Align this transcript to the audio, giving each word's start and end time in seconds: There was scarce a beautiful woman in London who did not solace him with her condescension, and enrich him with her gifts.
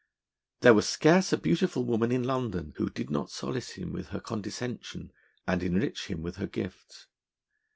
There 0.61 0.73
was 0.73 0.89
scarce 0.89 1.31
a 1.31 1.37
beautiful 1.37 1.83
woman 1.85 2.11
in 2.11 2.23
London 2.23 2.73
who 2.77 2.89
did 2.89 3.11
not 3.11 3.29
solace 3.29 3.73
him 3.73 3.93
with 3.93 4.07
her 4.07 4.19
condescension, 4.19 5.11
and 5.45 5.61
enrich 5.61 6.07
him 6.07 6.23
with 6.23 6.37
her 6.37 6.47
gifts. 6.47 7.05